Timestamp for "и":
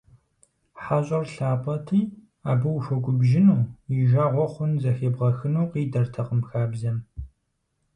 3.95-3.97